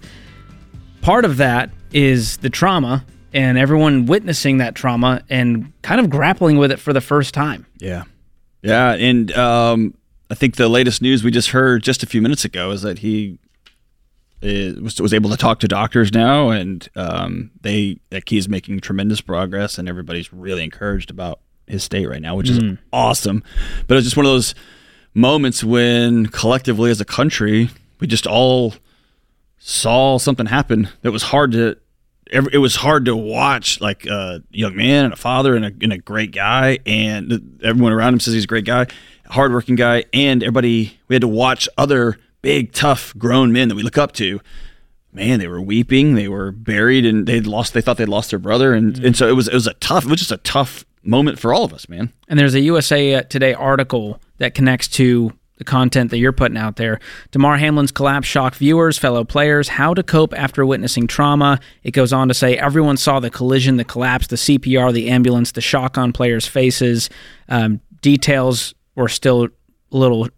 [1.02, 6.56] part of that is the trauma and everyone witnessing that trauma and kind of grappling
[6.56, 7.66] with it for the first time.
[7.76, 8.04] Yeah.
[8.62, 8.94] Yeah.
[8.94, 9.97] And um,
[10.30, 12.98] I think the latest news we just heard just a few minutes ago is that
[12.98, 13.38] he
[14.42, 18.80] is, was, was able to talk to doctors now, and um, they that he's making
[18.80, 22.58] tremendous progress, and everybody's really encouraged about his state right now, which is
[22.92, 23.42] awesome.
[23.86, 24.54] But it was just one of those
[25.14, 28.74] moments when collectively as a country we just all
[29.58, 31.76] saw something happen that was hard to
[32.30, 35.92] it was hard to watch like a young man and a father and a, and
[35.92, 38.86] a great guy and everyone around him says he's a great guy
[39.30, 43.82] hardworking guy and everybody we had to watch other big tough grown men that we
[43.82, 44.40] look up to
[45.12, 48.38] man they were weeping they were buried and they'd lost they thought they'd lost their
[48.38, 50.84] brother and, and so it was it was a tough it was just a tough
[51.02, 55.32] moment for all of us man And there's a USA Today article that connects to
[55.58, 57.00] the content that you're putting out there.
[57.32, 61.60] Damar Hamlin's collapse shocked viewers, fellow players, how to cope after witnessing trauma.
[61.82, 65.52] It goes on to say everyone saw the collision, the collapse, the CPR, the ambulance,
[65.52, 67.10] the shock on players' faces.
[67.48, 69.48] Um, details were still a
[69.96, 70.28] little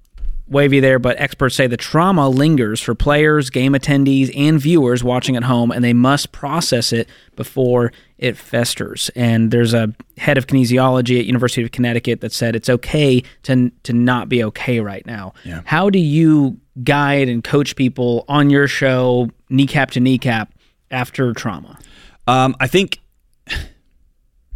[0.47, 5.37] wavy there, but experts say the trauma lingers for players, game attendees, and viewers watching
[5.37, 9.11] at home, and they must process it before it festers.
[9.15, 13.71] And there's a head of kinesiology at University of Connecticut that said it's okay to
[13.85, 15.33] to not be okay right now.
[15.45, 15.63] Yeah.
[15.65, 20.53] How do you guide and coach people on your show, kneecap to kneecap,
[20.91, 21.79] after trauma?
[22.27, 22.99] Um, I think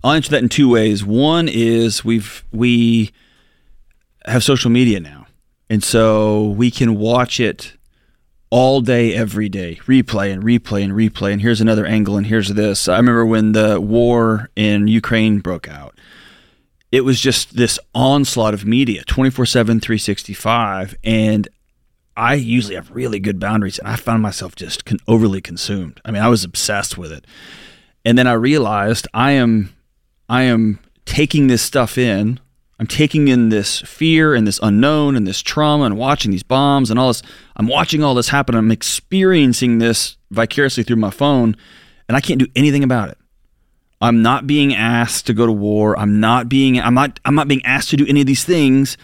[0.02, 1.04] I'll answer that in two ways.
[1.04, 3.12] One is we've we
[4.26, 5.26] have social media now,
[5.68, 7.74] and so we can watch it
[8.50, 11.32] all day, every day, replay and replay and replay.
[11.32, 12.88] And here's another angle, and here's this.
[12.88, 15.98] I remember when the war in Ukraine broke out.
[16.92, 20.94] It was just this onslaught of media, 24 7, 365.
[21.02, 21.48] And
[22.16, 26.00] I usually have really good boundaries, and I found myself just con- overly consumed.
[26.04, 27.26] I mean, I was obsessed with it
[28.04, 29.74] and then I realized I am
[30.28, 32.40] I am taking this stuff in.
[32.78, 36.90] I'm taking in this fear and this unknown and this trauma and watching these bombs
[36.90, 37.22] and all this.
[37.56, 38.54] I'm watching all this happen.
[38.54, 41.56] I'm experiencing this vicariously through my phone,
[42.08, 43.18] and I can't do anything about it.
[44.00, 45.98] I'm not being asked to go to war.
[45.98, 48.96] I'm not being I'm not I'm not being asked to do any of these things.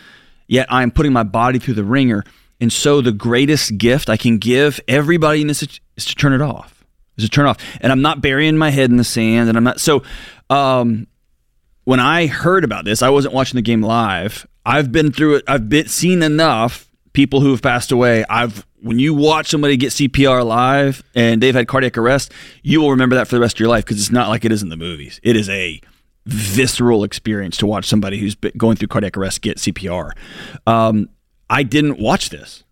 [0.47, 2.25] Yet I am putting my body through the ringer.
[2.61, 6.43] And so the greatest gift I can give everybody in this is to turn it
[6.43, 6.81] off
[7.17, 7.57] is to turn off.
[7.81, 9.49] And I'm not burying my head in the sand.
[9.49, 9.81] And I'm not.
[9.81, 10.03] So
[10.49, 11.07] um,
[11.91, 14.47] when I heard about this, I wasn't watching the game live.
[14.65, 15.45] I've been through it.
[15.49, 18.25] I've been seen enough people who have passed away.
[18.31, 22.31] I've when you watch somebody get CPR live and they've had cardiac arrest,
[22.63, 24.53] you will remember that for the rest of your life because it's not like it
[24.53, 25.19] is in the movies.
[25.25, 25.81] It is a
[26.27, 30.13] visceral experience to watch somebody who's going through cardiac arrest get CPR.
[30.69, 31.09] Um,
[31.51, 32.63] I didn't watch this.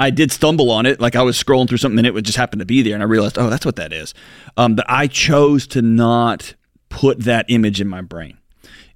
[0.00, 2.38] I did stumble on it, like I was scrolling through something and it would just
[2.38, 4.14] happen to be there, and I realized, oh, that's what that is.
[4.56, 6.56] Um, but I chose to not
[6.88, 8.38] put that image in my brain.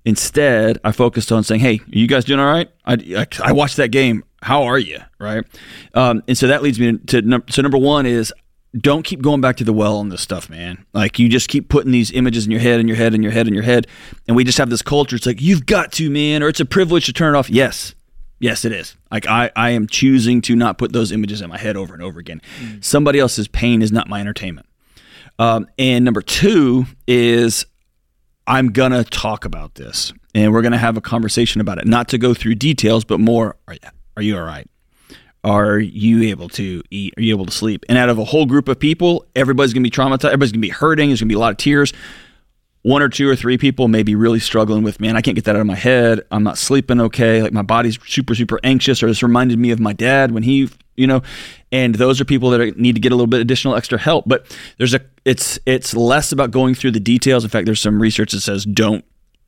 [0.09, 2.71] Instead, I focused on saying, "Hey, are you guys doing all right?
[2.87, 4.25] I, I, I watched that game.
[4.41, 4.99] How are you?
[5.19, 5.45] Right?"
[5.93, 8.33] Um, and so that leads me to num- so number one is
[8.75, 10.87] don't keep going back to the well on this stuff, man.
[10.95, 13.33] Like you just keep putting these images in your head, in your head, in your
[13.33, 13.87] head, in your head,
[14.27, 15.15] and we just have this culture.
[15.15, 17.51] It's like you've got to, man, or it's a privilege to turn it off.
[17.51, 17.95] Yes,
[18.41, 18.97] Yes, it is.
[19.11, 22.03] Like I, I am choosing to not put those images in my head over and
[22.03, 22.41] over again.
[22.81, 24.67] Somebody else's pain is not my entertainment.
[25.39, 27.67] Um, and number two is
[28.49, 31.87] I'm gonna talk about this, and we're gonna have a conversation about it.
[31.87, 33.57] Not to go through details, but more.
[33.69, 33.77] Are,
[34.17, 34.69] are you all right?
[35.45, 37.13] Are you able to eat?
[37.19, 37.85] Are you able to sleep?
[37.89, 40.25] And out of a whole group of people, everybody's gonna be traumatized.
[40.25, 41.11] Everybody's gonna be hurting.
[41.11, 41.93] There's gonna be a lot of tears
[42.83, 45.45] one or two or three people may be really struggling with, man, I can't get
[45.45, 46.21] that out of my head.
[46.31, 47.43] I'm not sleeping okay.
[47.43, 50.71] Like my body's super, super anxious, or this reminded me of my dad when he,
[50.97, 51.23] you know,
[51.73, 54.25] and those are people that are, need to get a little bit additional extra help.
[54.27, 54.47] But
[54.79, 57.45] there's a, it's, it's less about going through the details.
[57.45, 59.05] In fact, there's some research that says don't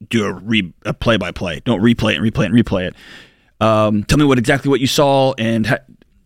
[0.09, 1.61] do a re, a play by play.
[1.65, 2.95] Don't replay it and replay it and replay it.
[3.65, 5.79] Um, tell me what exactly what you saw, and ha-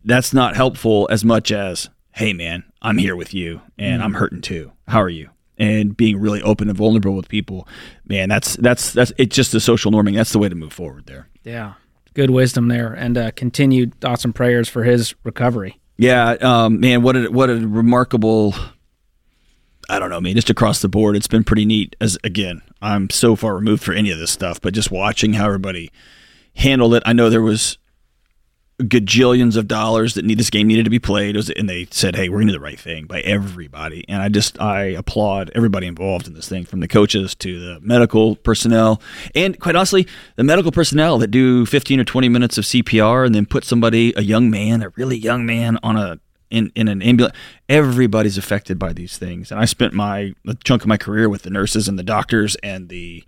[0.05, 4.41] that's not helpful as much as, hey man, I'm here with you, and I'm hurting
[4.41, 4.71] too.
[4.87, 5.31] How are you?
[5.59, 7.69] and being really open and vulnerable with people,
[8.07, 10.15] man, that's that's that's it's just the social norming.
[10.15, 11.29] That's the way to move forward there.
[11.45, 11.75] Yeah,
[12.15, 15.81] good wisdom there, and uh, continued thoughts and prayers for his recovery.
[15.97, 18.55] Yeah, um, man, what a what a remarkable.
[19.89, 20.35] I don't know, man.
[20.35, 21.95] Just across the board, it's been pretty neat.
[22.01, 25.47] As again, I'm so far removed for any of this stuff, but just watching how
[25.47, 25.91] everybody
[26.57, 27.03] handled it.
[27.07, 27.79] I know there was
[28.81, 32.17] gajillions of dollars that need this game needed to be played, was, and they said,
[32.17, 35.87] "Hey, we're to do the right thing by everybody." And I just I applaud everybody
[35.87, 39.01] involved in this thing, from the coaches to the medical personnel,
[39.35, 40.07] and quite honestly,
[40.37, 44.13] the medical personnel that do 15 or 20 minutes of CPR and then put somebody,
[44.17, 46.19] a young man, a really young man, on a
[46.51, 47.37] in, in an ambulance.
[47.69, 51.51] Everybody's affected by these things, and I spent my chunk of my career with the
[51.51, 53.25] nurses and the doctors and the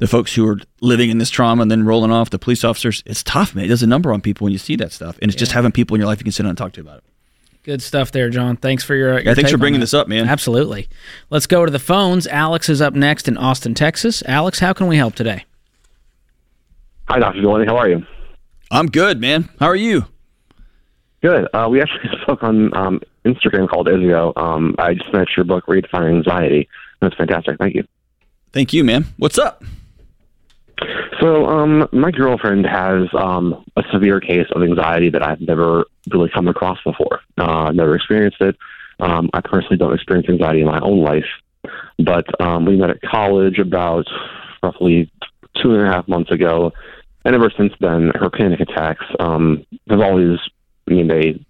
[0.00, 3.02] the folks who are living in this trauma and then rolling off the police officers.
[3.06, 3.64] It's tough, man.
[3.66, 5.70] It does a number on people when you see that stuff, and it's just having
[5.72, 7.04] people in your life you can sit down and talk to about it.
[7.62, 8.56] Good stuff there, John.
[8.56, 9.10] Thanks for your.
[9.10, 9.84] your Yeah, thanks take for on bringing that.
[9.84, 10.26] this up, man.
[10.28, 10.88] Absolutely.
[11.28, 12.26] Let's go to the phones.
[12.26, 14.22] Alex is up next in Austin, Texas.
[14.26, 15.44] Alex, how can we help today?
[17.08, 17.40] Hi, Dr.
[17.40, 17.66] Delony.
[17.66, 18.06] How are you?
[18.70, 19.48] I'm good, man.
[19.58, 20.06] How are you?
[21.22, 21.48] Good.
[21.52, 24.32] Uh, we actually spoke on um, Instagram called days ago.
[24.36, 26.68] Um, I just finished your book, Redefining Anxiety.
[27.02, 27.58] That's fantastic.
[27.58, 27.84] Thank you.
[28.52, 29.06] Thank you, man.
[29.18, 29.62] What's up?
[31.20, 36.30] So, um, my girlfriend has um, a severe case of anxiety that I've never really
[36.32, 37.20] come across before.
[37.36, 38.56] Uh, never experienced it.
[39.00, 41.26] Um, I personally don't experience anxiety in my own life,
[41.98, 44.06] but um, we met at college about
[44.62, 45.10] roughly
[45.62, 46.72] two and a half months ago,
[47.24, 50.38] and ever since then, her panic attacks um, have always.
[50.88, 51.44] I mean, they.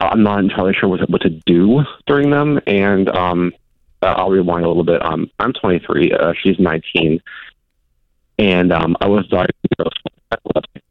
[0.00, 3.52] I'm not entirely sure what to, what to do during them, and um,
[4.02, 5.04] I'll rewind a little bit.
[5.04, 6.12] Um, I'm 23.
[6.12, 7.20] Uh, she's 19
[8.40, 10.82] and um, I was diagnosed with epilepsy.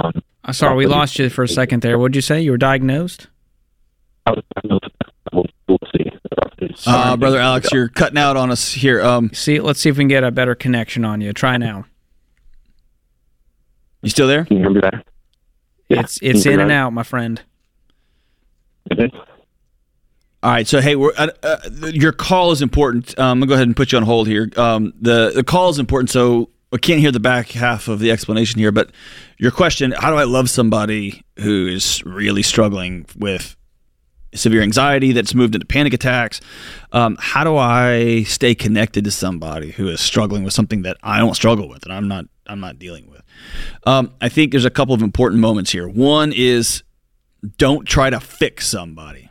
[0.00, 1.98] Um, Uh, sorry, we lost you for a second there.
[1.98, 2.40] What'd you say?
[2.40, 3.28] You were diagnosed?
[4.26, 4.84] I was diagnosed
[5.32, 6.12] with epilepsy.
[6.86, 9.00] Uh, brother Alex, you're cutting out on us here.
[9.02, 11.32] Um, See, let's see if we can get a better connection on you.
[11.32, 11.86] Try now.
[14.02, 14.44] you still there?
[14.44, 15.02] Can you hear me better?
[15.88, 16.00] Yeah.
[16.00, 17.40] It's it's in and out, my friend.
[18.88, 19.08] better?
[20.42, 21.58] All right, so hey, we're, uh, uh,
[21.92, 23.18] your call is important.
[23.18, 24.48] Um, I'm gonna go ahead and put you on hold here.
[24.56, 28.10] Um, the the call is important, so I can't hear the back half of the
[28.10, 28.72] explanation here.
[28.72, 28.90] But
[29.38, 33.56] your question: How do I love somebody who is really struggling with
[34.34, 36.40] severe anxiety that's moved into panic attacks?
[36.92, 41.18] Um, how do I stay connected to somebody who is struggling with something that I
[41.18, 43.22] don't struggle with and I'm not I'm not dealing with?
[43.84, 45.88] Um, I think there's a couple of important moments here.
[45.88, 46.82] One is
[47.58, 49.30] don't try to fix somebody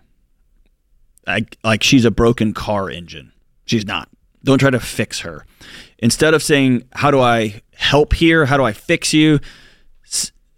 [1.27, 3.31] like like she's a broken car engine.
[3.65, 4.09] She's not.
[4.43, 5.45] Don't try to fix her.
[5.99, 8.45] Instead of saying, "How do I help here?
[8.45, 9.39] How do I fix you?"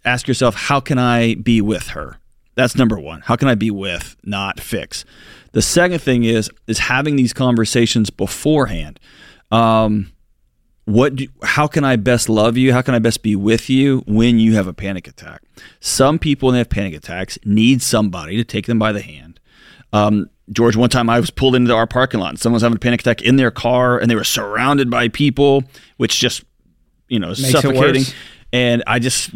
[0.04, 2.18] ask yourself, "How can I be with her?"
[2.54, 3.20] That's number 1.
[3.26, 5.04] How can I be with, not fix?
[5.52, 8.98] The second thing is is having these conversations beforehand.
[9.52, 10.12] Um,
[10.84, 12.72] what do, how can I best love you?
[12.72, 15.42] How can I best be with you when you have a panic attack?
[15.80, 19.38] Some people when they have panic attacks need somebody to take them by the hand.
[19.92, 22.76] Um, George, one time I was pulled into our parking lot and someone was having
[22.76, 25.64] a panic attack in their car and they were surrounded by people,
[25.96, 26.44] which just,
[27.08, 28.04] you know, Makes suffocating.
[28.52, 29.30] And I just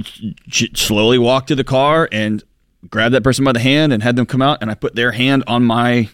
[0.48, 2.42] j- slowly walked to the car and
[2.88, 5.12] grabbed that person by the hand and had them come out and I put their
[5.12, 6.08] hand on my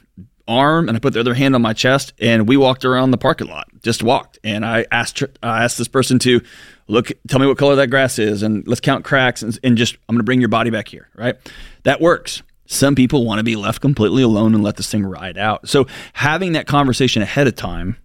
[0.49, 3.19] arm and I put the other hand on my chest and we walked around the
[3.19, 3.69] parking lot.
[3.83, 4.39] Just walked.
[4.43, 6.41] And I asked I asked this person to
[6.89, 9.95] look, tell me what color that grass is and let's count cracks and, and just
[10.09, 11.37] I'm going to bring your body back here, right?
[11.85, 12.43] That works.
[12.71, 15.67] Some people want to be left completely alone and let this thing ride out.
[15.67, 17.97] So having that conversation ahead of time,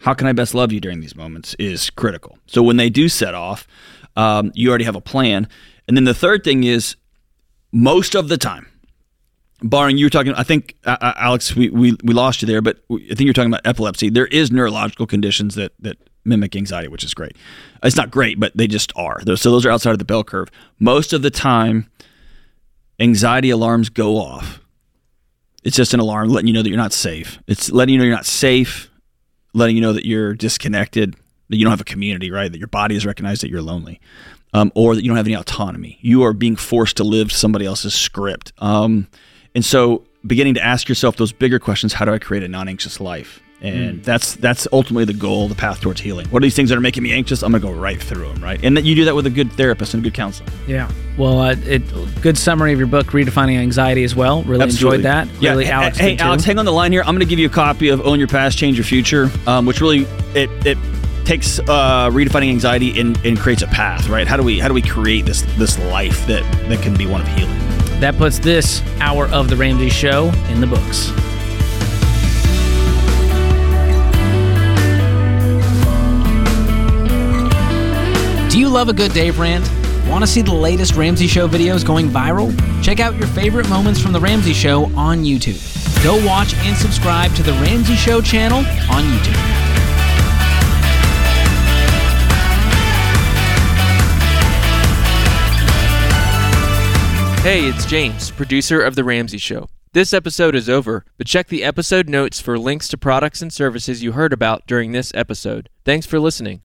[0.00, 2.38] how can I best love you during these moments is critical.
[2.46, 3.66] So when they do set off,
[4.16, 5.48] um, you already have a plan.
[5.88, 6.96] And then the third thing is
[7.72, 8.66] most of the time,
[9.62, 12.60] barring you were talking, I think uh, uh, Alex, we, we we lost you there,
[12.60, 14.10] but I think you're talking about epilepsy.
[14.10, 15.96] There is neurological conditions that that
[16.26, 17.36] mimic anxiety, which is great.
[17.82, 19.20] It's not great, but they just are.
[19.36, 20.50] So those are outside of the bell curve.
[20.78, 21.89] Most of the time,
[23.00, 24.60] anxiety alarms go off.
[25.64, 27.38] It's just an alarm letting you know that you're not safe.
[27.46, 28.90] It's letting you know you're not safe,
[29.52, 31.16] letting you know that you're disconnected,
[31.48, 32.50] that you don't have a community, right?
[32.50, 34.00] That your body has recognized that you're lonely,
[34.54, 35.98] um, or that you don't have any autonomy.
[36.00, 38.52] You are being forced to live somebody else's script.
[38.58, 39.08] Um,
[39.54, 43.00] and so, beginning to ask yourself those bigger questions: How do I create a non-anxious
[43.00, 43.40] life?
[43.62, 46.26] And that's that's ultimately the goal, the path towards healing.
[46.28, 47.42] What are these things that are making me anxious?
[47.42, 48.58] I'm gonna go right through them, right?
[48.62, 50.48] And that you do that with a good therapist and a good counselor.
[50.66, 50.90] Yeah.
[51.18, 51.82] Well, uh, it
[52.22, 54.42] good summary of your book, redefining anxiety as well.
[54.44, 54.98] Really Absolutely.
[55.00, 55.28] enjoyed that.
[55.42, 55.50] Yeah.
[55.50, 55.98] Really, Hey, Alex.
[55.98, 56.24] Hey, too.
[56.24, 57.02] Alex, hang on the line here.
[57.02, 59.66] I'm going to give you a copy of Own Your Past, Change Your Future, um,
[59.66, 60.78] which really it it
[61.26, 64.08] takes uh, redefining anxiety and, and creates a path.
[64.08, 64.26] Right?
[64.26, 67.20] How do we how do we create this this life that that can be one
[67.20, 67.58] of healing?
[68.00, 71.12] That puts this hour of the Ramsey Show in the books.
[78.50, 79.64] Do you love a good Dave rant?
[80.08, 82.52] Want to see the latest Ramsey Show videos going viral?
[82.82, 86.02] Check out your favorite moments from The Ramsey Show on YouTube.
[86.02, 89.36] Go watch and subscribe to The Ramsey Show channel on YouTube.
[97.44, 99.68] Hey, it's James, producer of The Ramsey Show.
[99.92, 104.02] This episode is over, but check the episode notes for links to products and services
[104.02, 105.68] you heard about during this episode.
[105.84, 106.58] Thanks for listening.